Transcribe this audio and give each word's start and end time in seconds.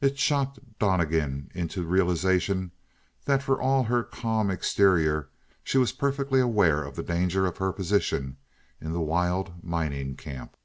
It 0.00 0.18
shocked 0.18 0.60
Donnegan 0.78 1.50
into 1.54 1.84
realization 1.86 2.72
that 3.26 3.42
for 3.42 3.60
all 3.60 3.84
her 3.84 4.02
calm 4.02 4.50
exterior 4.50 5.28
she 5.62 5.76
was 5.76 5.92
perfectly 5.92 6.40
aware 6.40 6.82
of 6.82 6.96
the 6.96 7.02
danger 7.02 7.44
of 7.46 7.58
her 7.58 7.70
position 7.70 8.38
in 8.80 8.94
the 8.94 9.02
wild 9.02 9.62
mining 9.62 10.16
camp. 10.16 10.56